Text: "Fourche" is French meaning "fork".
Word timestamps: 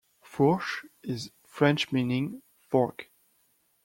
"Fourche" 0.23 0.83
is 1.03 1.29
French 1.45 1.91
meaning 1.91 2.41
"fork". 2.57 3.11